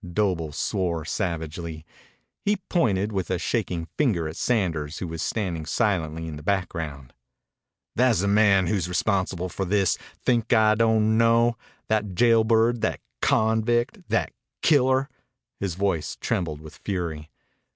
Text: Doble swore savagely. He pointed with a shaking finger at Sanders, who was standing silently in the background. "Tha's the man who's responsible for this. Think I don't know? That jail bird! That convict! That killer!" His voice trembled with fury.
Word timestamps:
Doble 0.13 0.51
swore 0.51 1.05
savagely. 1.05 1.85
He 2.43 2.55
pointed 2.69 3.11
with 3.11 3.29
a 3.29 3.37
shaking 3.37 3.85
finger 3.99 4.27
at 4.27 4.35
Sanders, 4.35 4.97
who 4.97 5.07
was 5.07 5.21
standing 5.21 5.63
silently 5.67 6.27
in 6.27 6.37
the 6.37 6.41
background. 6.41 7.13
"Tha's 7.95 8.21
the 8.21 8.27
man 8.27 8.65
who's 8.65 8.89
responsible 8.89 9.47
for 9.47 9.63
this. 9.63 9.99
Think 10.25 10.53
I 10.53 10.73
don't 10.73 11.19
know? 11.19 11.55
That 11.87 12.15
jail 12.15 12.43
bird! 12.43 12.81
That 12.81 12.99
convict! 13.21 14.09
That 14.09 14.33
killer!" 14.63 15.07
His 15.59 15.75
voice 15.75 16.17
trembled 16.19 16.61
with 16.61 16.77
fury. 16.77 17.29